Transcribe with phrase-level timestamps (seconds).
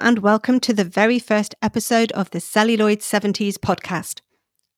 [0.00, 4.20] And welcome to the very first episode of the Celluloid 70s podcast,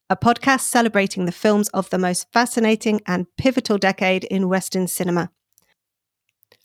[0.09, 5.29] a podcast celebrating the films of the most fascinating and pivotal decade in Western cinema.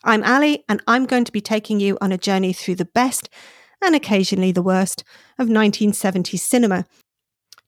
[0.05, 3.29] I'm Ali, and I'm going to be taking you on a journey through the best
[3.85, 5.05] and occasionally the worst
[5.39, 6.87] of 1970s cinema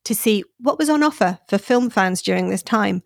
[0.05, 3.02] to see what was on offer for film fans during this time.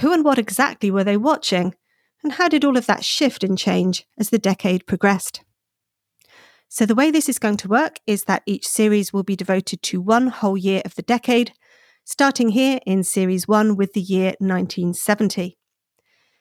[0.00, 1.74] Who and what exactly were they watching?
[2.22, 5.42] And how did all of that shift and change as the decade progressed?
[6.74, 9.80] So, the way this is going to work is that each series will be devoted
[9.82, 11.52] to one whole year of the decade,
[12.02, 15.56] starting here in Series 1 with the year 1970.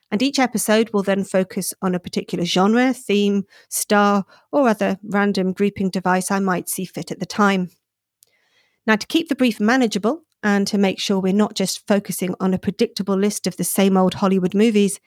[0.10, 5.54] And each episode will then focus on a particular genre, theme, star, or other random
[5.54, 7.70] grouping device I might see fit at the time.
[8.88, 12.56] Now, to keep the brief manageable and to make sure we're not just focusing on
[12.56, 15.00] a predictable list of the same old Hollywood movies,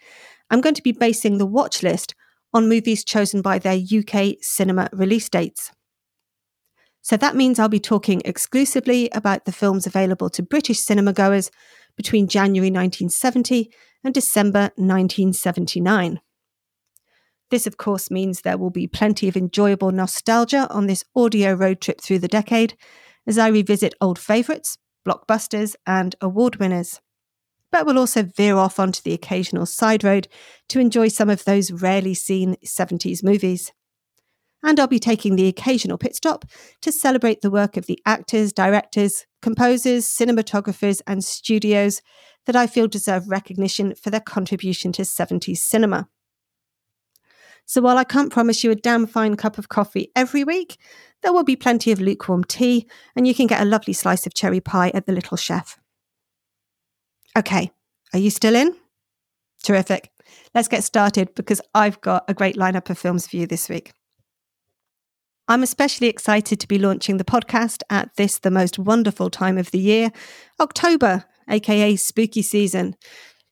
[0.50, 2.14] I'm going to be basing the watch list
[2.52, 5.72] on movies chosen by their UK cinema release dates.
[7.02, 11.50] So that means I'll be talking exclusively about the films available to British cinema goers
[11.96, 13.70] between January 1970
[14.02, 16.20] and December 1979.
[17.50, 21.80] This, of course, means there will be plenty of enjoyable nostalgia on this audio road
[21.80, 22.76] trip through the decade
[23.24, 27.00] as I revisit old favourites, blockbusters, and award winners
[27.76, 30.28] but we'll also veer off onto the occasional side road
[30.70, 33.70] to enjoy some of those rarely seen 70s movies.
[34.62, 36.46] And I'll be taking the occasional pit stop
[36.80, 42.00] to celebrate the work of the actors, directors, composers, cinematographers, and studios
[42.46, 46.08] that I feel deserve recognition for their contribution to 70s cinema.
[47.66, 50.78] So while I can't promise you a damn fine cup of coffee every week,
[51.22, 54.32] there will be plenty of lukewarm tea, and you can get a lovely slice of
[54.32, 55.78] cherry pie at the Little Chef.
[57.36, 57.70] Okay,
[58.14, 58.74] are you still in?
[59.62, 60.10] Terrific.
[60.54, 63.92] Let's get started because I've got a great lineup of films for you this week.
[65.46, 69.70] I'm especially excited to be launching the podcast at this, the most wonderful time of
[69.70, 70.12] the year,
[70.58, 72.96] October, aka spooky season.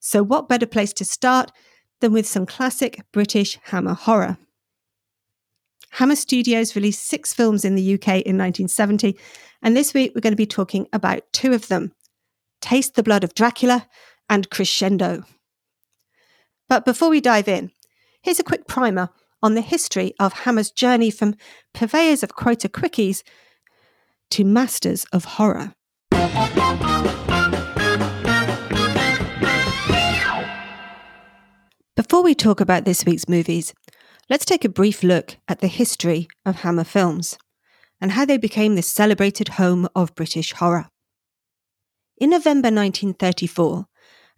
[0.00, 1.52] So, what better place to start
[2.00, 4.38] than with some classic British Hammer horror?
[5.90, 9.16] Hammer Studios released six films in the UK in 1970,
[9.62, 11.92] and this week we're going to be talking about two of them
[12.64, 13.86] Taste the Blood of Dracula,
[14.30, 15.24] and Crescendo.
[16.66, 17.70] But before we dive in,
[18.22, 19.10] here's a quick primer
[19.42, 21.34] on the history of Hammer's journey from
[21.74, 23.22] purveyors of quota quickies
[24.30, 25.74] to masters of horror.
[31.94, 33.74] Before we talk about this week's movies,
[34.30, 37.36] let's take a brief look at the history of Hammer Films
[38.00, 40.88] and how they became the celebrated home of British horror.
[42.16, 43.86] In November 1934,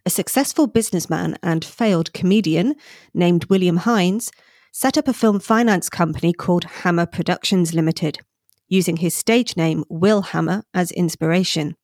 [0.03, 2.73] a successful businessman and failed comedian
[3.13, 4.31] named William Hinds
[4.71, 8.19] set up a film finance company called Hammer Productions Limited,
[8.67, 11.75] using his stage name Will Hammer as inspiration.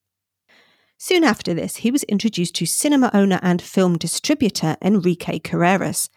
[0.98, 6.10] Soon after this, he was introduced to cinema owner and film distributor Enrique Carreras,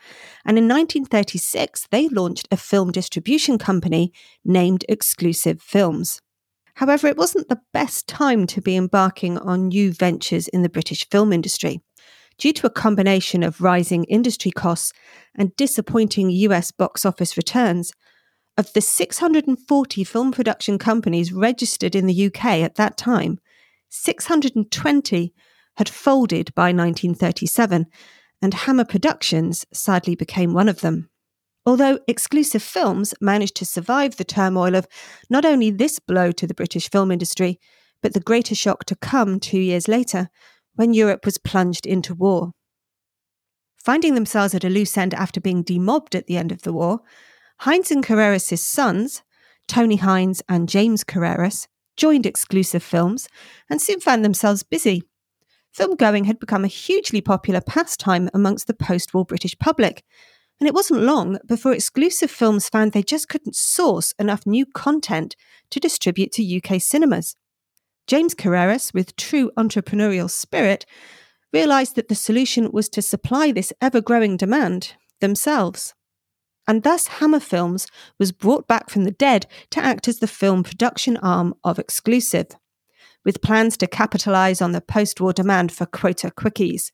[0.47, 4.11] and in 1936 they launched a film distribution company
[4.43, 6.23] named Exclusive Films.
[6.77, 11.09] However, it wasn't the best time to be embarking on new ventures in the British
[11.09, 11.81] film industry.
[12.37, 14.93] Due to a combination of rising industry costs
[15.35, 17.93] and disappointing US box office returns,
[18.59, 23.39] of the 640 film production companies registered in the UK at that time,
[23.89, 25.33] 620
[25.77, 27.87] had folded by 1937,
[28.43, 31.09] and Hammer Productions sadly became one of them.
[31.67, 34.87] Although exclusive films managed to survive the turmoil of
[35.29, 37.59] not only this blow to the British film industry,
[38.01, 40.31] but the greater shock to come two years later
[40.77, 42.53] when Europe was plunged into war.
[43.77, 47.01] Finding themselves at a loose end after being demobbed at the end of the war,
[47.61, 49.23] Hinds and Carreras' sons,
[49.67, 51.67] Tony Hinds and James Carreras,
[51.97, 53.29] joined exclusive films
[53.69, 55.03] and soon found themselves busy.
[55.73, 60.05] Film going had become a hugely popular pastime amongst the post war British public,
[60.61, 65.37] and it wasn't long before exclusive films found they just couldn't source enough new content
[65.71, 67.37] to distribute to UK cinemas.
[68.07, 70.87] James Carreras, with true entrepreneurial spirit,
[71.53, 75.95] realised that the solution was to supply this ever growing demand themselves.
[76.69, 77.87] And thus, Hammer Films
[78.19, 82.49] was brought back from the dead to act as the film production arm of Exclusive,
[83.25, 86.91] with plans to capitalise on the post war demand for quota quickies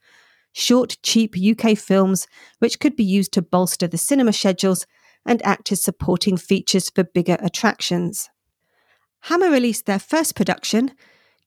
[0.52, 2.26] short, cheap UK films
[2.58, 4.87] which could be used to bolster the cinema schedules
[5.25, 8.28] and act as supporting features for bigger attractions.
[9.26, 10.93] Hammer released their first production,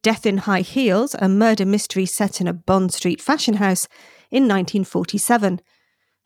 [0.02, 3.88] Death in High Heels, a murder mystery set in a Bond Street fashion house,
[4.32, 5.62] in 1947,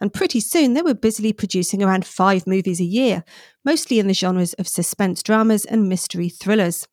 [0.02, 3.24] And pretty soon they were busily producing around five movies a year,
[3.66, 6.88] mostly in the genres of suspense dramas and mystery thrillers.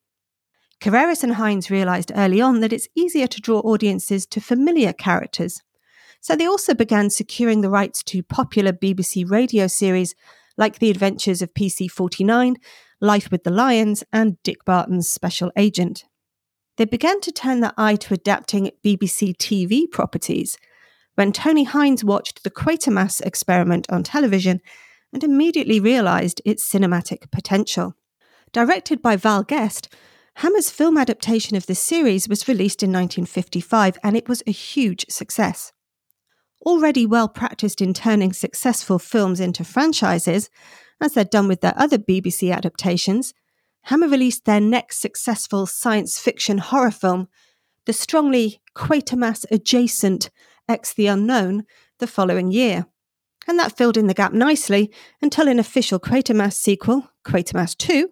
[0.79, 5.61] Carreras and Hinds realised early on that it's easier to draw audiences to familiar characters.
[6.21, 10.15] So they also began securing the rights to popular BBC radio series
[10.57, 12.55] like The Adventures of PC 49,
[12.99, 16.05] Life with the Lions, and Dick Barton's Special Agent.
[16.77, 20.57] They began to turn their eye to adapting BBC TV properties
[21.15, 24.61] when Tony Hinds watched the Quatermass experiment on television
[25.11, 27.95] and immediately realised its cinematic potential.
[28.51, 29.93] Directed by Val Guest,
[30.35, 35.05] Hammer's film adaptation of the series was released in 1955 and it was a huge
[35.09, 35.73] success.
[36.65, 40.49] Already well practiced in turning successful films into franchises,
[41.01, 43.33] as they'd done with their other BBC adaptations,
[43.83, 47.29] Hammer released their next successful science fiction horror film,
[47.85, 50.29] the strongly Quatermass adjacent
[50.67, 51.63] X the Unknown,
[51.99, 52.85] the following year.
[53.47, 58.09] And that filled in the gap nicely until an official Quatermass sequel, Quatermass 2,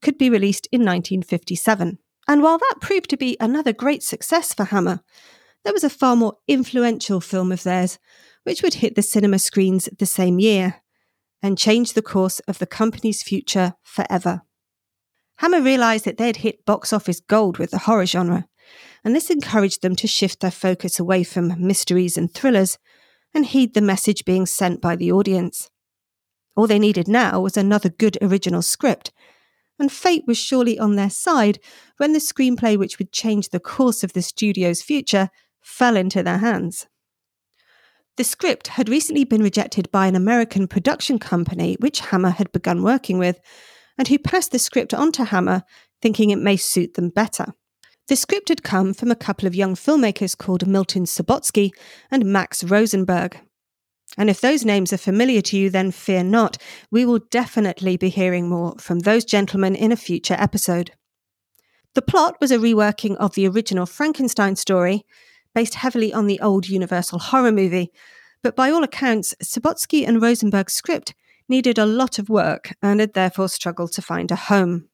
[0.00, 1.98] could be released in 1957.
[2.26, 5.00] And while that proved to be another great success for Hammer,
[5.68, 7.98] there was a far more influential film of theirs,
[8.44, 10.76] which would hit the cinema screens the same year
[11.42, 14.40] and change the course of the company's future forever.
[15.36, 18.48] Hammer realised that they had hit box office gold with the horror genre,
[19.04, 22.78] and this encouraged them to shift their focus away from mysteries and thrillers
[23.34, 25.68] and heed the message being sent by the audience.
[26.56, 29.12] All they needed now was another good original script,
[29.78, 31.58] and fate was surely on their side
[31.98, 35.28] when the screenplay which would change the course of the studio's future
[35.60, 36.86] fell into their hands.
[38.16, 42.82] The script had recently been rejected by an American production company which Hammer had begun
[42.82, 43.38] working with,
[43.96, 45.62] and who passed the script on to Hammer,
[46.02, 47.54] thinking it may suit them better.
[48.08, 51.70] The script had come from a couple of young filmmakers called Milton Subotsky
[52.10, 53.38] and Max Rosenberg.
[54.16, 56.56] And if those names are familiar to you, then fear not,
[56.90, 60.92] we will definitely be hearing more from those gentlemen in a future episode.
[61.94, 65.04] The plot was a reworking of the original Frankenstein story,
[65.58, 67.90] based heavily on the old Universal horror movie,
[68.44, 71.16] but by all accounts, Subotsky and Rosenberg's script
[71.48, 74.88] needed a lot of work and had therefore struggled to find a home.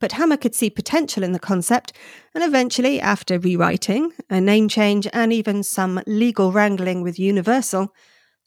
[0.00, 1.92] But Hammer could see potential in the concept,
[2.34, 7.94] and eventually, after rewriting, a name change, and even some legal wrangling with Universal,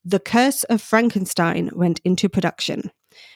[0.04, 2.92] The Curse of Frankenstein went into production,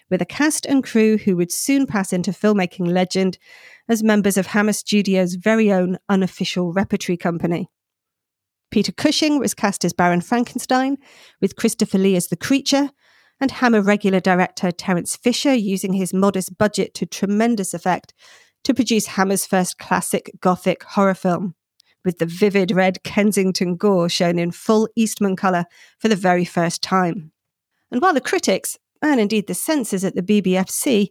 [0.10, 3.38] with a cast and crew who would soon pass into filmmaking legend
[3.89, 7.69] as members of Hammer Studios' very own unofficial repertory company.
[8.71, 10.97] Peter Cushing was cast as Baron Frankenstein,
[11.41, 12.91] with Christopher Lee as the creature,
[13.41, 18.13] and Hammer regular director Terence Fisher using his modest budget to tremendous effect
[18.63, 21.56] to produce Hammer's first classic gothic horror film,
[22.06, 25.65] with the vivid red Kensington gore shown in full Eastman colour
[25.97, 27.31] for the very first time.
[27.92, 31.07] And while the critics, and indeed the censors at the BBFC,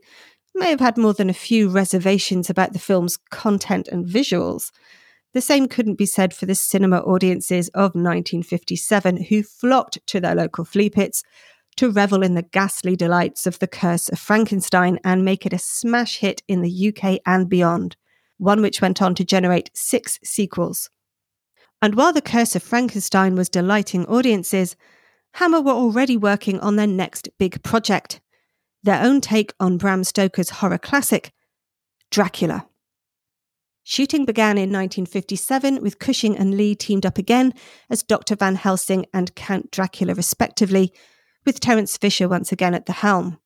[0.58, 4.70] may have had more than a few reservations about the film's content and visuals,
[5.34, 10.34] the same couldn't be said for the cinema audiences of 1957 who flocked to their
[10.34, 11.22] local flea pits
[11.76, 15.58] to revel in the ghastly delights of The Curse of Frankenstein and make it a
[15.58, 17.96] smash hit in the UK and beyond,
[18.38, 20.90] one which went on to generate six sequels.
[21.80, 24.74] And while The Curse of Frankenstein was delighting audiences,
[25.34, 28.20] Hammer were already working on their next big project,
[28.82, 31.32] their own take on Bram Stoker's horror classic,
[32.10, 32.66] Dracula.
[33.82, 37.54] Shooting began in 1957 with Cushing and Lee teamed up again
[37.88, 38.36] as Dr.
[38.36, 40.92] Van Helsing and Count Dracula, respectively,
[41.46, 43.38] with Terence Fisher once again at the helm.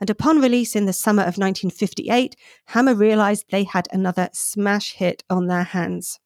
[0.00, 2.34] And upon release in the summer of 1958,
[2.66, 6.18] Hammer realised they had another smash hit on their hands.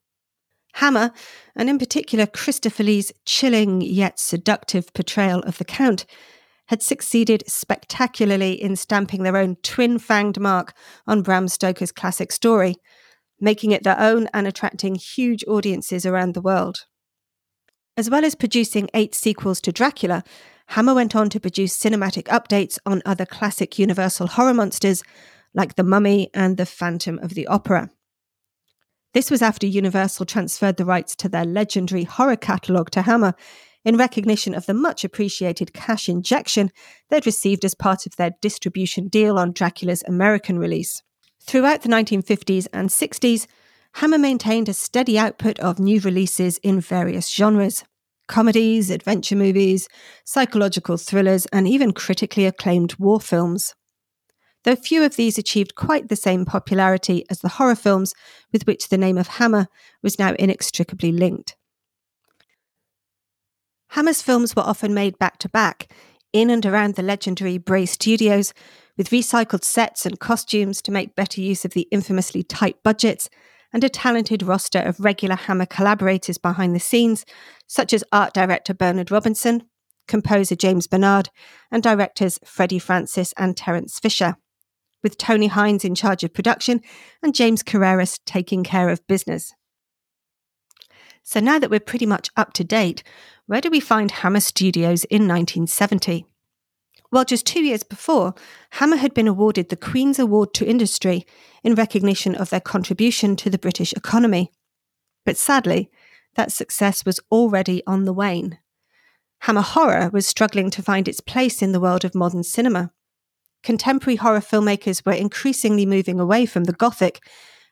[0.74, 1.12] Hammer,
[1.54, 6.06] and in particular Christopher Lee's chilling yet seductive portrayal of the Count,
[6.68, 10.74] had succeeded spectacularly in stamping their own twin fanged mark
[11.06, 12.76] on Bram Stoker's classic story,
[13.40, 16.84] making it their own and attracting huge audiences around the world.
[17.96, 20.22] As well as producing eight sequels to Dracula,
[20.68, 25.02] Hammer went on to produce cinematic updates on other classic Universal horror monsters
[25.54, 27.90] like The Mummy and The Phantom of the Opera.
[29.14, 33.34] This was after Universal transferred the rights to their legendary horror catalogue to Hammer
[33.88, 36.70] in recognition of the much appreciated cash injection
[37.08, 41.02] they'd received as part of their distribution deal on Dracula's American release.
[41.40, 43.46] Throughout the 1950s and 60s,
[43.94, 47.82] Hammer maintained a steady output of new releases in various genres
[48.26, 49.88] comedies, adventure movies,
[50.22, 53.74] psychological thrillers, and even critically acclaimed war films.
[54.64, 58.12] Though few of these achieved quite the same popularity as the horror films
[58.52, 59.66] with which the name of Hammer
[60.02, 61.56] was now inextricably linked.
[63.88, 65.92] Hammer's films were often made back to back,
[66.32, 68.52] in and around the legendary Bray Studios,
[68.96, 73.30] with recycled sets and costumes to make better use of the infamously tight budgets,
[73.72, 77.24] and a talented roster of regular Hammer collaborators behind the scenes,
[77.66, 79.64] such as art director Bernard Robinson,
[80.06, 81.30] composer James Bernard,
[81.70, 84.36] and directors Freddie Francis and Terence Fisher,
[85.02, 86.80] with Tony Hinds in charge of production
[87.22, 89.54] and James Carreras taking care of business.
[91.22, 93.02] So now that we're pretty much up to date,
[93.48, 96.26] where do we find Hammer Studios in 1970?
[97.10, 98.34] Well, just two years before,
[98.72, 101.24] Hammer had been awarded the Queen's Award to Industry
[101.64, 104.52] in recognition of their contribution to the British economy.
[105.24, 105.90] But sadly,
[106.34, 108.58] that success was already on the wane.
[109.40, 112.90] Hammer Horror was struggling to find its place in the world of modern cinema.
[113.62, 117.22] Contemporary horror filmmakers were increasingly moving away from the Gothic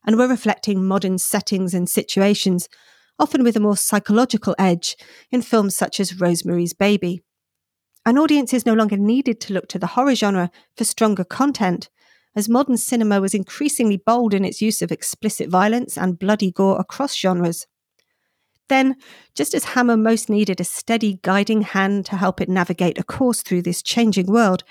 [0.07, 2.67] and were reflecting modern settings and situations,
[3.19, 4.97] often with a more psychological edge,
[5.31, 7.23] in films such as Rosemary's Baby
[8.05, 11.89] An audience is no longer needed to look to the horror genre for stronger content,
[12.35, 16.79] as modern cinema was increasingly bold in its use of explicit violence and bloody gore
[16.79, 17.67] across genres.
[18.69, 18.97] Then,
[19.35, 23.43] just as Hammer most needed a steady guiding hand to help it navigate a course
[23.43, 24.65] through this changing world,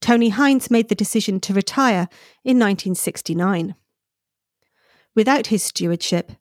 [0.00, 2.08] Tony Hinds made the decision to retire
[2.44, 3.74] in 1969.
[5.14, 6.32] Without his stewardship,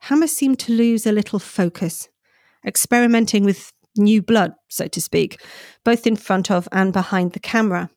[0.00, 2.08] Hammer seemed to lose a little focus,
[2.66, 5.40] experimenting with new blood, so to speak,
[5.84, 7.90] both in front of and behind the camera,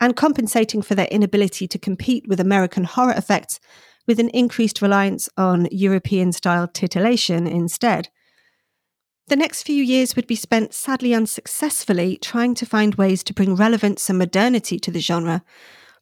[0.00, 3.60] and compensating for their inability to compete with American horror effects
[4.06, 8.08] with an increased reliance on European style titillation instead.
[9.26, 13.54] The next few years would be spent sadly unsuccessfully trying to find ways to bring
[13.54, 15.44] relevance and modernity to the genre,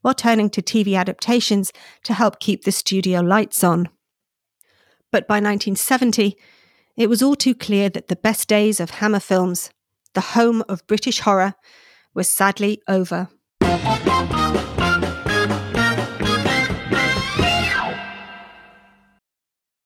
[0.01, 3.89] while turning to TV adaptations to help keep the studio lights on.
[5.11, 6.37] But by 1970,
[6.95, 9.69] it was all too clear that the best days of Hammer Films,
[10.13, 11.55] the home of British horror,
[12.13, 13.29] were sadly over.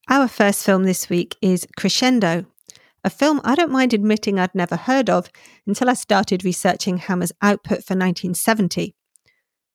[0.09, 2.45] Our first film this week is Crescendo,
[3.03, 5.29] a film I don't mind admitting I'd never heard of
[5.65, 8.95] until I started researching Hammer's output for 1970.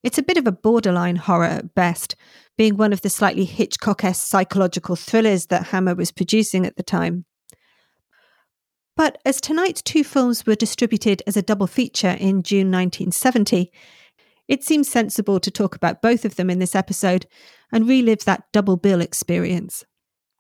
[0.02, 2.14] It's a bit of a borderline horror at best,
[2.56, 6.82] being one of the slightly Hitchcock esque psychological thrillers that Hammer was producing at the
[6.82, 7.24] time.
[8.96, 13.70] But as tonight's two films were distributed as a double feature in June 1970,
[14.48, 17.26] it seems sensible to talk about both of them in this episode
[17.72, 19.84] and relive that double bill experience.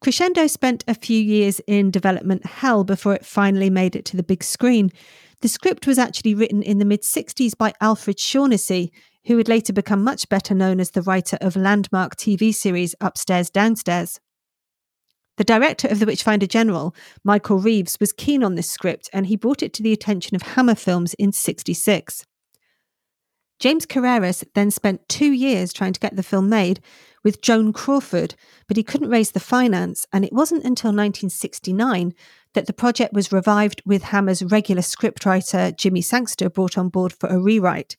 [0.00, 4.22] Crescendo spent a few years in development hell before it finally made it to the
[4.22, 4.90] big screen.
[5.42, 8.92] The script was actually written in the mid 60s by Alfred Shaughnessy,
[9.26, 13.50] who would later become much better known as the writer of landmark TV series Upstairs
[13.50, 14.20] Downstairs.
[15.36, 19.36] The director of The Witchfinder General, Michael Reeves, was keen on this script and he
[19.36, 22.24] brought it to the attention of Hammer Films in 66.
[23.58, 26.80] James Carreras then spent two years trying to get the film made
[27.24, 28.34] with Joan Crawford,
[28.68, 32.14] but he couldn't raise the finance, and it wasn't until 1969
[32.52, 37.28] that the project was revived with Hammer's regular scriptwriter Jimmy Sangster brought on board for
[37.28, 37.96] a rewrite.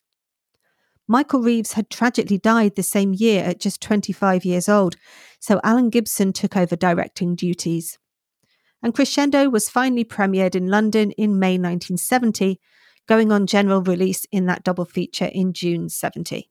[1.07, 4.97] Michael Reeves had tragically died the same year at just 25 years old,
[5.39, 7.97] so Alan Gibson took over directing duties.
[8.83, 12.59] And Crescendo was finally premiered in London in May 1970,
[13.07, 16.49] going on general release in that double feature in June 70.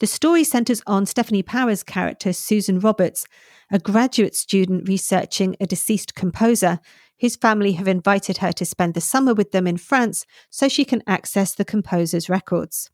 [0.00, 3.26] The story centres on Stefanie Powers' character, Susan Roberts,
[3.70, 6.80] a graduate student researching a deceased composer.
[7.16, 10.84] His family have invited her to spend the summer with them in France so she
[10.84, 12.90] can access the composer's records.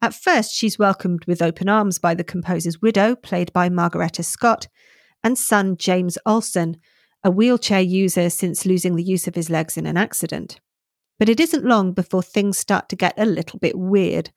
[0.00, 4.68] At first, she's welcomed with open arms by the composer's widow, played by Margaretta Scott,
[5.24, 6.76] and son James Olson,
[7.24, 10.60] a wheelchair user since losing the use of his legs in an accident.
[11.18, 14.30] But it isn't long before things start to get a little bit weird.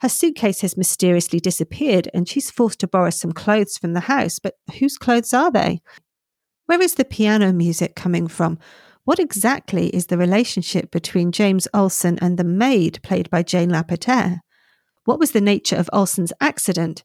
[0.00, 4.38] Her suitcase has mysteriously disappeared and she's forced to borrow some clothes from the house,
[4.40, 5.82] but whose clothes are they?
[6.66, 8.58] Where is the piano music coming from?
[9.04, 14.42] What exactly is the relationship between James Olson and the maid played by Jane Lapotaire?
[15.04, 17.04] What was the nature of Olson's accident?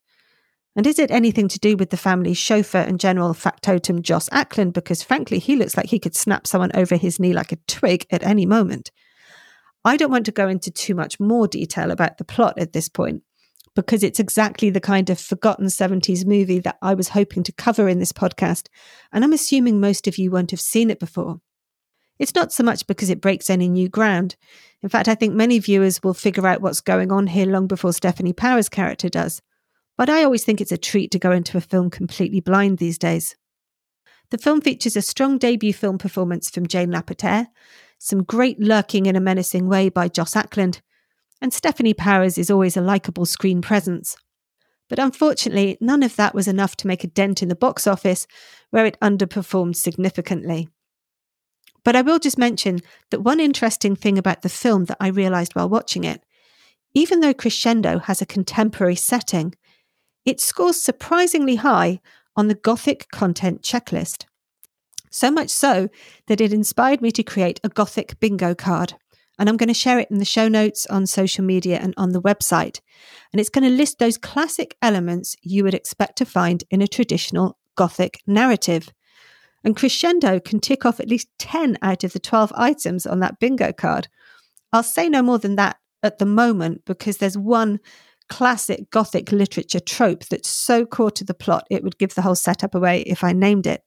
[0.76, 4.74] And is it anything to do with the family's chauffeur and general factotum Joss Ackland?
[4.74, 8.06] Because frankly, he looks like he could snap someone over his knee like a twig
[8.12, 8.92] at any moment.
[9.86, 12.90] I don't want to go into too much more detail about the plot at this
[12.90, 13.24] point,
[13.76, 17.88] because it's exactly the kind of forgotten 70s movie that I was hoping to cover
[17.88, 18.68] in this podcast,
[19.14, 21.40] and I'm assuming most of you won't have seen it before.
[22.18, 24.38] It's not so much because it breaks any new ground.
[24.86, 27.90] In fact, I think many viewers will figure out what's going on here long before
[27.90, 29.42] Stefanie Powers' character does.
[29.98, 33.00] But I always think it's a treat to go into a film completely blind these
[33.00, 33.36] days.
[34.30, 37.48] The film features a strong debut film performance from Jane Lapotaire,
[37.98, 40.82] some great lurking in a menacing way by Joss Ackland,
[41.42, 44.16] and Stefanie Powers is always a likeable screen presence.
[44.88, 48.28] But unfortunately, none of that was enough to make a dent in the box office,
[48.70, 50.70] where it underperformed significantly.
[51.86, 55.54] But I will just mention that one interesting thing about the film that I realised
[55.54, 56.22] while watching it,
[56.94, 59.54] even though Crescendo has a contemporary setting,
[60.26, 62.02] it scores surprisingly high
[62.36, 64.26] on the Gothic content checklist.
[65.12, 65.88] So much so
[66.28, 68.96] that it inspired me to create a Gothic bingo card.
[69.38, 72.14] And I'm going to share it in the show notes on social media and on
[72.14, 72.80] the website.
[73.32, 76.88] And it's going to list those classic elements you would expect to find in a
[76.88, 78.90] traditional Gothic narrative.
[79.66, 83.40] And Crescendo can tick off at least 10 out of the 12 items on that
[83.40, 84.08] bingo card.
[84.72, 87.80] I'll say no more than that at the moment because there's one
[88.30, 92.36] classic Gothic literature trope that's so core to the plot it would give the whole
[92.36, 93.84] setup away if I named it.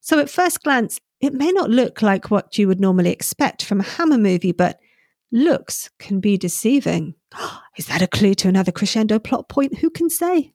[0.00, 3.80] So, at first glance, it may not look like what you would normally expect from
[3.80, 4.80] a Hammer movie, but
[5.30, 7.14] looks can be deceiving.
[7.78, 9.78] Is that a clue to another crescendo plot point?
[9.78, 10.52] Who can say?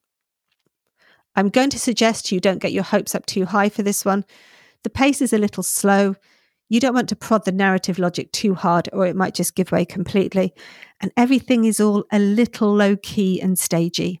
[1.38, 4.24] I'm going to suggest you don't get your hopes up too high for this one.
[4.82, 6.16] The pace is a little slow.
[6.68, 9.70] You don't want to prod the narrative logic too hard, or it might just give
[9.70, 10.52] way completely.
[11.00, 14.20] And everything is all a little low key and stagey.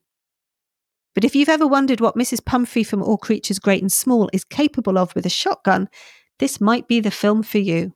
[1.12, 2.44] But if you've ever wondered what Mrs.
[2.44, 5.88] Pumphrey from All Creatures Great and Small is capable of with a shotgun,
[6.38, 7.94] this might be the film for you.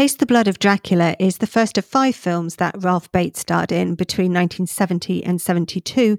[0.00, 3.70] Taste the Blood of Dracula is the first of five films that Ralph Bates starred
[3.70, 6.16] in between 1970 and 72,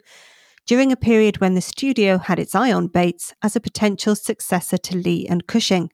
[0.67, 4.78] during a period when the studio had its eye on Bates as a potential successor
[4.78, 5.89] to Lee and Cushing.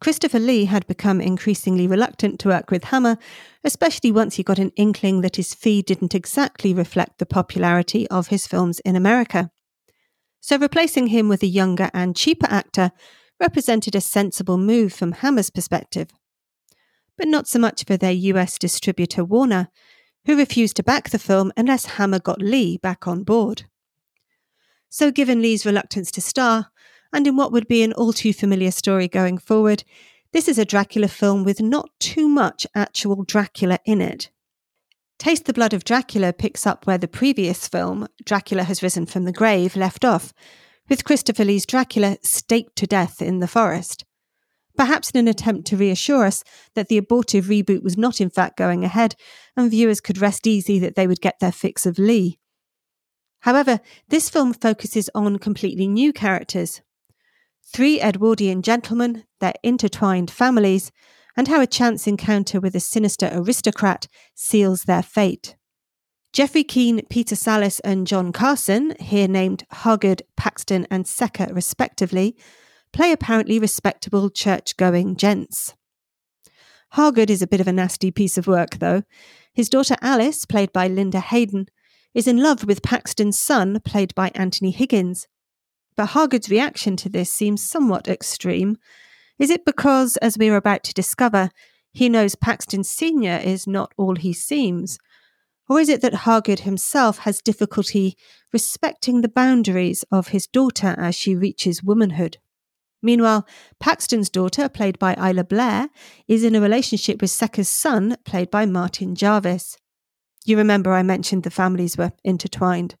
[0.00, 3.16] Christopher Lee had become increasingly reluctant to work with Hammer,
[3.62, 8.26] especially once he got an inkling that his fee didn't exactly reflect the popularity of
[8.26, 9.52] his films in America.
[10.40, 12.90] So replacing him with a younger and cheaper actor
[13.38, 16.08] represented a sensible move from Hammer's perspective
[17.16, 19.68] but not so much for their US distributor Warner,
[20.26, 23.64] who refused to back the film unless Hammer got Lee back on board.
[24.88, 26.70] So, given Lee's reluctance to star,
[27.12, 29.84] and in what would be an all too familiar story going forward,
[30.32, 34.30] this is a Dracula film with not too much actual Dracula in it.
[35.18, 39.24] Taste the Blood of Dracula picks up where the previous film, Dracula Has Risen from
[39.24, 40.32] the Grave, left off,
[40.88, 44.05] with Christopher Lee's Dracula staked to death in the forest
[44.76, 48.56] perhaps in an attempt to reassure us that the abortive reboot was not in fact
[48.56, 49.14] going ahead,
[49.56, 52.38] and viewers could rest easy that they would get their fix of Lee.
[53.40, 56.80] However, this film focuses on completely new characters
[57.72, 60.92] three Edwardian gentlemen, their intertwined families,
[61.36, 65.56] and how a chance encounter with a sinister aristocrat seals their fate.
[66.32, 72.36] Geoffrey Keen, Peter Sallis, and John Carson, here named Hargood, Paxton, and Secker respectively,
[72.96, 75.74] play apparently respectable church going gents.
[76.92, 79.02] Hargood is a bit of a nasty piece of work, though.
[79.52, 81.66] His daughter Alice, played by Linda Hayden,
[82.14, 85.28] is in love with Paxton's son, played by Anthony Higgins.
[85.94, 88.78] But Hargood's reaction to this seems somewhat extreme.
[89.38, 91.50] Is it because, as we are about to discover,
[91.92, 93.36] he knows Paxton Sr.
[93.44, 94.98] is not all he seems?
[95.68, 98.16] Or is it that Hargood himself has difficulty
[98.54, 102.38] respecting the boundaries of his daughter as she reaches womanhood?
[103.02, 103.46] Meanwhile,
[103.78, 105.90] Paxton's daughter, played by Isla Blair,
[106.26, 109.76] is in a relationship with Secker's son, played by Martin Jarvis.
[110.44, 112.96] You remember I mentioned the families were intertwined.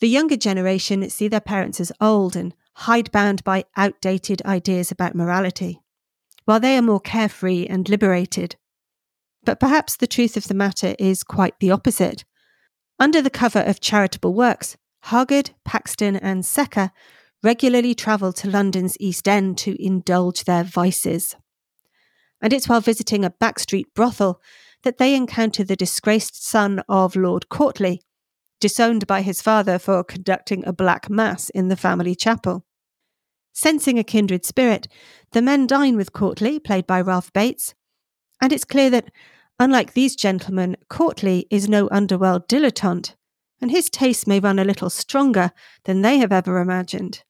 [0.00, 5.80] The younger generation see their parents as old and hidebound by outdated ideas about morality,
[6.44, 8.56] while they are more carefree and liberated.
[9.42, 12.24] But perhaps the truth of the matter is quite the opposite.
[13.00, 16.92] Under the cover of charitable works, Hargood, Paxton, and Secker
[17.42, 21.36] regularly travel to London's East End to indulge their vices.
[22.40, 24.40] And it's while visiting a backstreet brothel
[24.82, 28.00] that they encounter the disgraced son of Lord Courtley,
[28.60, 32.64] disowned by his father for conducting a black mass in the family chapel.
[33.52, 34.86] Sensing a kindred spirit,
[35.32, 37.74] the men dine with Courtley, played by Ralph Bates,
[38.40, 39.10] and it's clear that,
[39.58, 43.14] unlike these gentlemen, Courtley is no underworld dilettante,
[43.60, 45.50] and his tastes may run a little stronger
[45.84, 47.24] than they have ever imagined.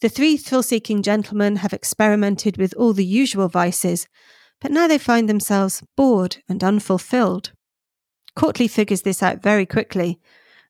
[0.00, 4.08] The three thrill seeking gentlemen have experimented with all the usual vices,
[4.60, 7.52] but now they find themselves bored and unfulfilled.
[8.34, 10.20] Courtley figures this out very quickly,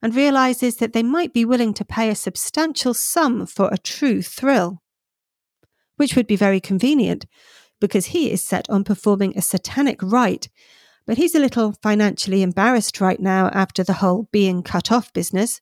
[0.00, 4.22] and realizes that they might be willing to pay a substantial sum for a true
[4.22, 4.82] thrill.
[5.96, 7.26] Which would be very convenient
[7.80, 10.48] because he is set on performing a satanic rite,
[11.06, 15.60] but he's a little financially embarrassed right now after the whole being cut off business,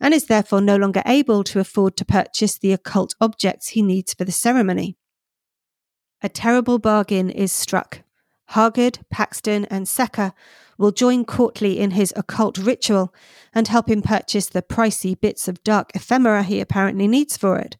[0.00, 4.14] and is therefore no longer able to afford to purchase the occult objects he needs
[4.14, 4.96] for the ceremony.
[6.22, 8.02] A terrible bargain is struck.
[8.50, 10.32] Hargood, Paxton, and Secker
[10.78, 13.14] will join Courtley in his occult ritual
[13.54, 17.76] and help him purchase the pricey bits of dark ephemera he apparently needs for it.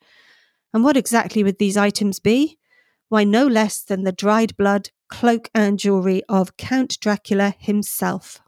[0.73, 2.59] And what exactly would these items be?
[3.09, 8.41] Why, no less than the dried blood, cloak, and jewellery of Count Dracula himself.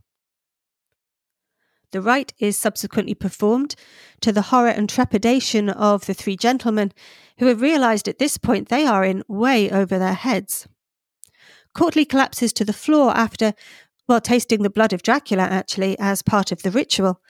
[1.92, 3.74] The rite is subsequently performed
[4.20, 6.92] to the horror and trepidation of the three gentlemen,
[7.38, 10.68] who have realised at this point they are in way over their heads.
[11.74, 13.54] Courtley collapses to the floor after,
[14.08, 17.20] well, tasting the blood of Dracula, actually, as part of the ritual,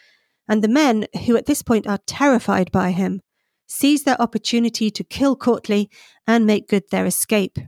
[0.48, 3.20] and the men, who at this point are terrified by him,
[3.66, 5.88] seize their opportunity to kill Courtley
[6.26, 7.58] and make good their escape.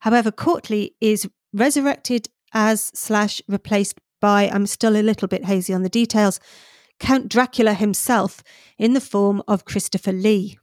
[0.00, 5.82] However, Courtley is resurrected as slash replaced by, I'm still a little bit hazy on
[5.82, 6.40] the details,
[6.98, 8.42] Count Dracula himself
[8.78, 10.58] in the form of Christopher Lee.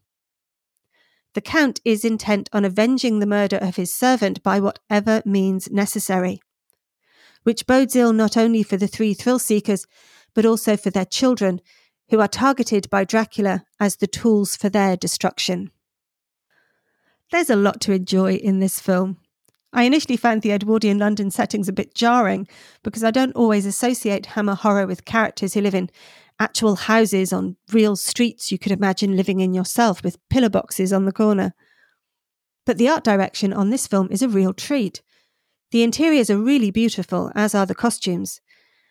[1.36, 6.42] The Count is intent on avenging the murder of his servant by whatever means necessary,
[7.44, 9.86] which bodes ill not only for the three thrill seekers,
[10.34, 11.62] but also for their children,
[12.10, 15.70] who are targeted by Dracula as the tools for their destruction.
[17.32, 19.18] There's a lot to enjoy in this film.
[19.72, 22.48] I initially found the Edwardian London settings a bit jarring
[22.84, 25.90] because I don't always associate Hammer horror with characters who live in
[26.40, 31.06] actual houses on real streets you could imagine living in yourself with pillar boxes on
[31.06, 31.54] the corner.
[32.66, 35.02] But the art direction on this film is a real treat.
[35.72, 38.42] The interiors are really beautiful, as are the costumes.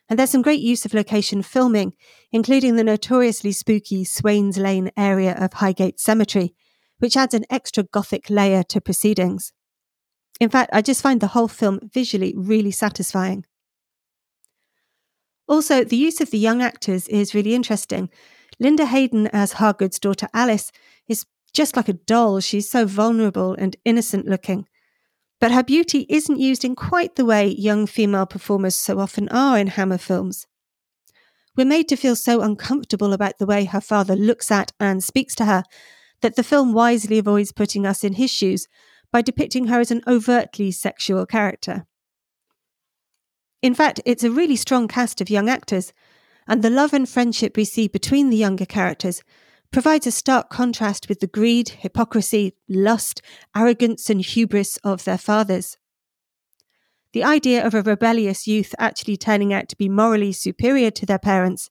[0.09, 1.93] And there's some great use of location filming,
[2.31, 6.55] including the notoriously spooky Swains Lane area of Highgate Cemetery,
[6.99, 9.53] which adds an extra gothic layer to proceedings.
[10.41, 13.45] In fact, I just find the whole film visually really satisfying.
[15.49, 18.11] Also, the use of the young actors is really interesting.
[18.61, 20.71] Linda Hayden as Hargood's daughter Alice
[21.09, 22.41] is just like a doll.
[22.41, 24.69] She's so vulnerable and innocent looking.
[25.41, 29.59] But her beauty isn't used in quite the way young female performers so often are
[29.59, 30.47] in Hammer films.
[31.57, 35.35] We're made to feel so uncomfortable about the way her father looks at and speaks
[35.37, 35.65] to her
[36.21, 38.69] that the film wisely avoids putting us in his shoes
[39.13, 41.87] by depicting her as an overtly sexual character.
[43.63, 45.93] In fact, it's a really strong cast of young actors,
[46.47, 49.23] and the love and friendship we see between the younger characters
[49.71, 53.21] provides a stark contrast with the greed, hypocrisy, lust,
[53.55, 55.77] arrogance, and hubris of their fathers.
[57.13, 61.19] The idea of a rebellious youth actually turning out to be morally superior to their
[61.19, 61.71] parents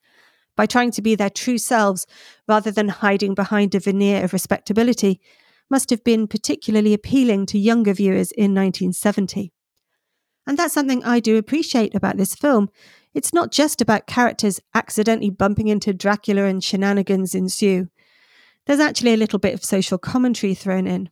[0.55, 2.05] by trying to be their true selves
[2.47, 5.21] rather than hiding behind a veneer of respectability
[5.69, 9.51] must have been particularly appealing to younger viewers in 1970.
[10.45, 12.69] And that's something I do appreciate about this film.
[13.13, 17.89] It's not just about characters accidentally bumping into Dracula and shenanigans ensue.
[18.65, 21.09] There's actually a little bit of social commentary thrown in.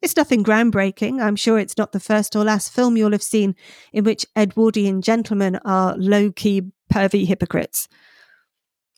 [0.00, 1.20] It's nothing groundbreaking.
[1.20, 3.56] I'm sure it's not the first or last film you'll have seen
[3.92, 7.88] in which Edwardian gentlemen are low key, pervy hypocrites.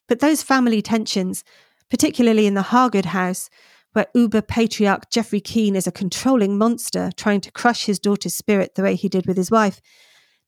[0.08, 1.42] But those family tensions,
[1.88, 3.48] particularly in the Hargood house,
[3.92, 8.74] where uber patriarch Geoffrey Keen is a controlling monster trying to crush his daughter's spirit
[8.74, 9.80] the way he did with his wife,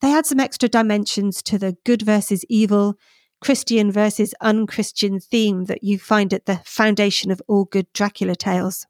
[0.01, 2.97] they add some extra dimensions to the good versus evil,
[3.41, 8.87] Christian versus unchristian theme that you find at the foundation of all good Dracula tales.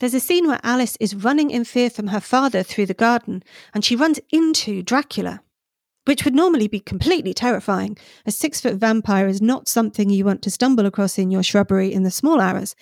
[0.00, 3.42] There's a scene where Alice is running in fear from her father through the garden
[3.72, 5.40] and she runs into Dracula
[6.06, 7.96] which would normally be completely terrifying.
[8.26, 11.92] A six foot vampire is not something you want to stumble across in your shrubbery
[11.92, 12.74] in the small hours.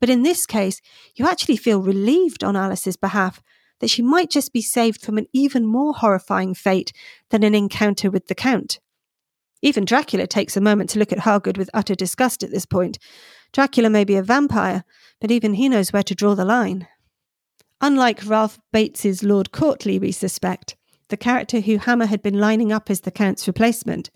[0.00, 0.80] But in this case,
[1.14, 3.42] you actually feel relieved on Alice's behalf
[3.80, 6.92] that she might just be saved from an even more horrifying fate
[7.30, 8.80] than an encounter with the Count.
[9.62, 12.98] Even Dracula takes a moment to look at Hargood with utter disgust at this point.
[13.52, 14.84] Dracula may be a vampire,
[15.20, 16.86] but even he knows where to draw the line.
[17.80, 20.76] Unlike Ralph Bates's Lord Courtley, we suspect,
[21.08, 24.10] the character who Hammer had been lining up as the Count's replacement.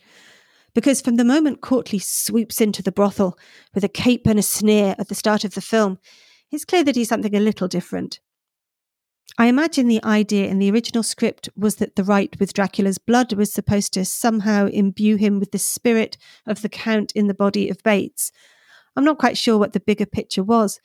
[0.75, 3.39] Because from the moment Courtley swoops into the brothel
[3.75, 5.99] with a cape and a sneer at the start of the film,
[6.51, 8.21] it's clear that he's something a little different.
[9.39, 13.33] I imagine the idea in the original script was that the rite with Dracula's blood
[13.33, 17.71] was supposed to somehow imbue him with the spirit of the Count in the body
[17.71, 18.31] of Bates.
[18.95, 20.81] I'm not quite sure what the bigger picture was,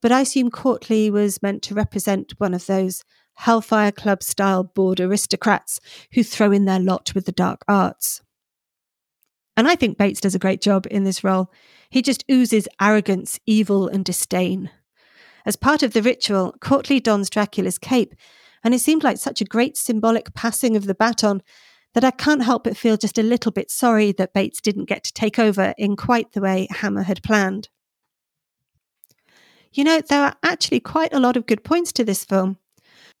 [0.00, 5.00] but I assume Courtley was meant to represent one of those Hellfire Club style bored
[5.00, 5.80] aristocrats
[6.12, 8.22] who throw in their lot with the dark arts.
[9.56, 11.50] And I think Bates does a great job in this role.
[11.90, 14.70] He just oozes arrogance, evil, and disdain.
[15.44, 18.14] As part of the ritual, Courtley dons Dracula's cape,
[18.64, 21.42] and it seemed like such a great symbolic passing of the baton
[21.94, 25.04] that I can't help but feel just a little bit sorry that Bates didn't get
[25.04, 27.68] to take over in quite the way Hammer had planned.
[29.72, 32.58] You know, there are actually quite a lot of good points to this film.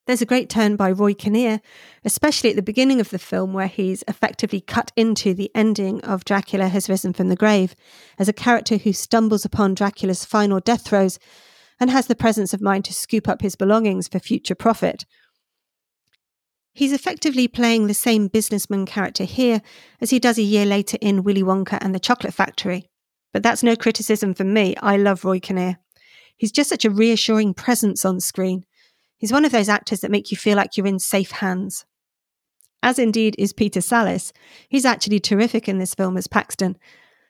[0.06, 1.60] There's a great turn by Roy Kinnear,
[2.04, 6.24] especially at the beginning of the film, where he's effectively cut into the ending of
[6.24, 7.76] Dracula Has Risen from the Grave
[8.18, 11.20] as a character who stumbles upon Dracula's final death throes
[11.78, 15.04] and has the presence of mind to scoop up his belongings for future profit.
[16.74, 19.62] He's effectively playing the same businessman character here
[20.00, 22.88] as he does a year later in Willy Wonka and the Chocolate Factory.
[23.32, 24.74] But that's no criticism for me.
[24.82, 25.78] I love Roy Kinnear.
[26.36, 28.64] He's just such a reassuring presence on screen.
[29.22, 31.86] He's one of those actors that make you feel like you're in safe hands.
[32.82, 34.32] As indeed is Peter Sallis.
[34.68, 36.76] He's actually terrific in this film as Paxton,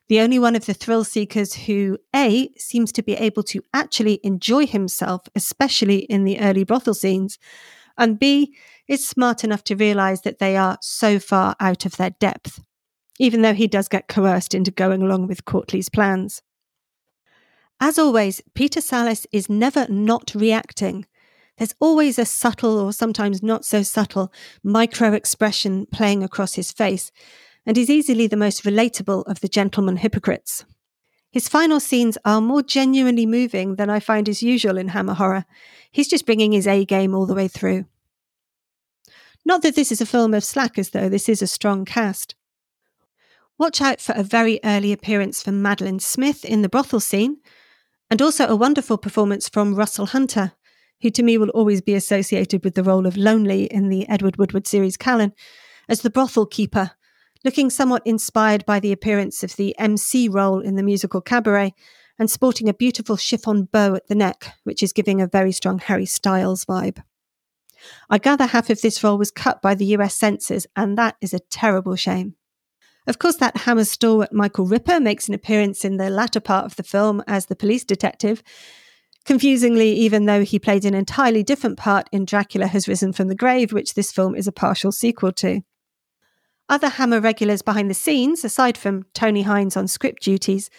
[0.09, 4.21] the only one of the thrill seekers who, A, seems to be able to actually
[4.23, 7.39] enjoy himself, especially in the early brothel scenes,
[7.99, 8.57] and B,
[8.89, 12.63] is smart enough to realize that they are so far out of their depth,
[13.19, 16.41] even though he does get coerced into going along with Courtley's plans.
[17.81, 21.05] As always, Peter Sallis is never not reacting.
[21.59, 27.13] There's always a subtle or sometimes not so subtle micro expression playing across his face,
[27.67, 30.65] and he's easily the most relatable of the gentleman hypocrites.
[31.31, 35.47] His final scenes are more genuinely moving than I find is usual in Hammer horror.
[35.91, 37.87] He's just bringing his A game all the way through.
[39.45, 42.35] Not that this is a film of slackers, though, this is a strong cast.
[43.59, 47.39] Watch out for a very early appearance from Madeline Smith in the brothel scene,
[48.11, 50.53] and also a wonderful performance from Russell Hunter,
[51.03, 54.37] who to me will always be associated with the role of Lonely in the Edward
[54.37, 55.33] Woodward series Callan,
[55.89, 56.93] as the brothel keeper,
[57.45, 61.75] looking somewhat inspired by the appearance of the MC role in the musical Cabaret,
[62.19, 65.79] and sporting a beautiful chiffon bow at the neck, which is giving a very strong
[65.81, 67.03] Harry Styles vibe.
[68.09, 71.35] I gather half of this role was cut by the US censors, and that is
[71.35, 72.37] a terrible shame.
[73.09, 76.77] Of course, that Hammer stalwart Michael Ripper makes an appearance in the latter part of
[76.77, 78.43] the film as the police detective.
[79.25, 83.37] Confusingly, even though he played an entirely different part in Dracula Has Risen from the
[83.37, 85.63] Grave, which this film is a partial sequel to.
[86.69, 90.71] Other Hammer regulars behind the scenes, aside from Tony Hinds on script duties,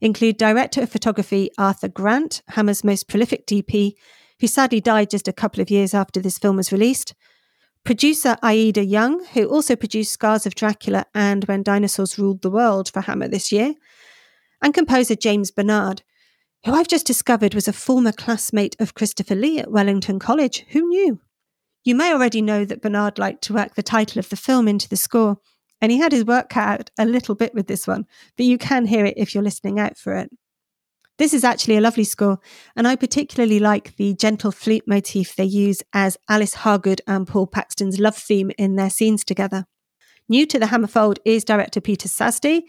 [0.00, 3.94] include director of photography Arthur Grant, Hammer's most prolific DP,
[4.40, 7.14] who sadly died just a couple of years after this film was released,
[7.84, 12.90] Producer Aida Young, who also produced Scars of Dracula and When Dinosaurs Ruled the World
[12.90, 13.74] for Hammer this year,
[14.60, 16.02] and composer James Bernard,
[16.64, 20.66] who I've just discovered was a former classmate of Christopher Lee at Wellington College.
[20.70, 21.20] Who knew?
[21.84, 24.88] You may already know that Bernard liked to work the title of the film into
[24.88, 25.38] the score,
[25.80, 28.58] and he had his work cut out a little bit with this one, but you
[28.58, 30.30] can hear it if you're listening out for it.
[31.18, 32.38] This is actually a lovely score,
[32.76, 37.46] and I particularly like the gentle flute motif they use as Alice Hargood and Paul
[37.46, 39.66] Paxton's love theme in their scenes together.
[40.28, 42.62] New to the Hammerfold is director Peter Sasdy.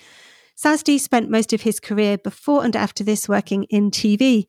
[0.61, 4.47] Sasdy spent most of his career before and after this working in TV,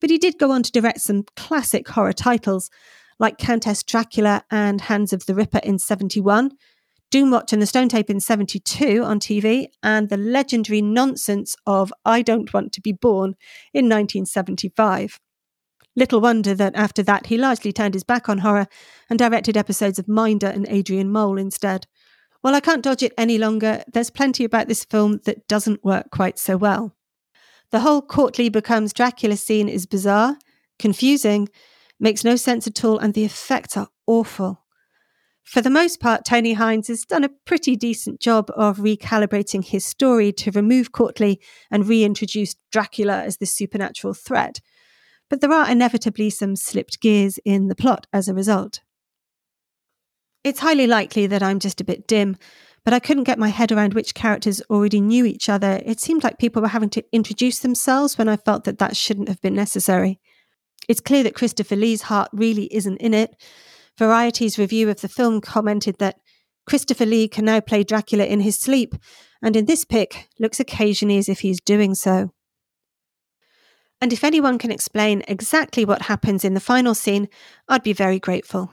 [0.00, 2.70] but he did go on to direct some classic horror titles
[3.18, 6.52] like Countess Dracula and Hands of the Ripper in 71,
[7.12, 12.22] Doomwatch and the Stone Tape in 72 on TV, and the legendary nonsense of I
[12.22, 13.34] Don't Want to Be Born
[13.74, 15.20] in 1975.
[15.94, 18.66] Little wonder that after that he largely turned his back on horror
[19.10, 21.86] and directed episodes of Minder and Adrian Mole instead.
[22.40, 26.10] While I can't dodge it any longer, there's plenty about this film that doesn't work
[26.10, 26.96] quite so well.
[27.70, 30.38] The whole Courtley becomes Dracula scene is bizarre,
[30.78, 31.48] confusing,
[32.00, 34.64] makes no sense at all, and the effects are awful.
[35.44, 39.84] For the most part, Tony Hinds has done a pretty decent job of recalibrating his
[39.84, 41.38] story to remove Courtley
[41.70, 44.60] and reintroduce Dracula as the supernatural threat.
[45.28, 48.80] But there are inevitably some slipped gears in the plot as a result.
[50.42, 52.36] It's highly likely that I'm just a bit dim,
[52.84, 55.82] but I couldn't get my head around which characters already knew each other.
[55.84, 59.28] It seemed like people were having to introduce themselves when I felt that that shouldn't
[59.28, 60.18] have been necessary.
[60.88, 63.36] It's clear that Christopher Lee's heart really isn't in it,
[64.00, 66.20] Variety's review of the film commented that
[66.66, 68.94] Christopher Lee can now play Dracula in his sleep,
[69.42, 72.32] and in this pic looks occasionally as if he's doing so.
[74.00, 77.28] And if anyone can explain exactly what happens in the final scene,
[77.68, 78.72] I'd be very grateful.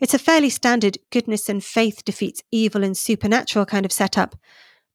[0.00, 4.34] It's a fairly standard goodness and faith defeats evil and supernatural kind of setup,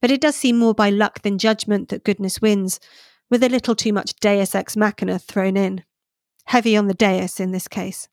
[0.02, 2.80] but it does seem more by luck than judgment that goodness wins,
[3.30, 5.84] with a little too much deus ex machina thrown in.
[6.46, 8.08] Heavy on the deus in this case.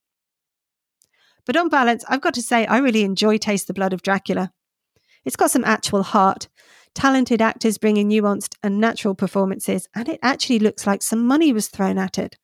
[1.45, 4.53] But on balance, I've got to say, I really enjoy Taste the Blood of Dracula.
[5.25, 6.49] It's got some actual heart.
[6.95, 11.69] talented actors bringing nuanced and natural performances, and it actually looks like some money was
[11.69, 12.37] thrown at it.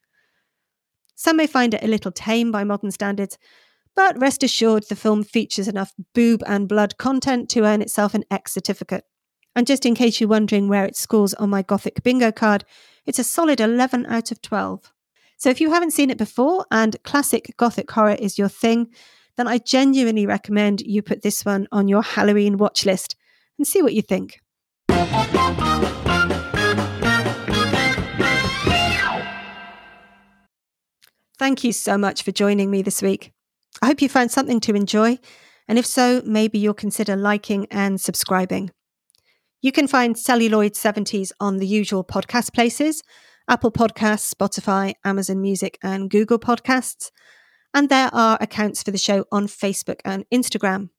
[1.14, 3.38] Some may find it a little tame by modern standards,
[3.98, 8.22] but rest assured the film features enough boob and blood content to earn itself an
[8.30, 9.02] X certificate.
[9.56, 12.64] And just in case you're wondering where it scores on my Gothic bingo card,
[13.06, 14.92] it's a solid 11 out of 12.
[15.36, 18.86] So if you haven't seen it before and classic Gothic horror is your thing,
[19.36, 23.16] then I genuinely recommend you put this one on your Halloween watch list
[23.58, 24.40] and see what you think.
[31.36, 33.32] Thank you so much for joining me this week.
[33.82, 35.18] I hope you found something to enjoy,
[35.68, 38.70] and if so, maybe you'll consider liking and subscribing.
[39.60, 43.02] You can find Celluloid 70s on the usual podcast places
[43.48, 47.10] Apple Podcasts, Spotify, Amazon Music, and Google Podcasts.
[47.74, 50.90] And there are accounts for the show on Facebook and Instagram.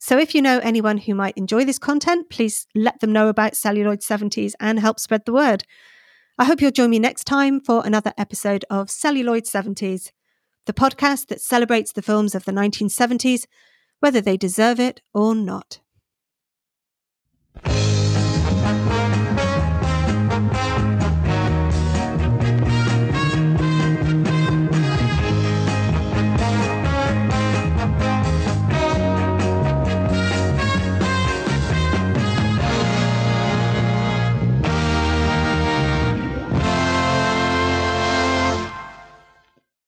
[0.00, 3.56] So if you know anyone who might enjoy this content, please let them know about
[3.56, 5.64] Celluloid 70s and help spread the word.
[6.38, 10.12] I hope you'll join me next time for another episode of Celluloid 70s,
[10.68, 13.46] the podcast that celebrates the films of the 1970s,
[14.00, 15.80] whether they deserve it or not.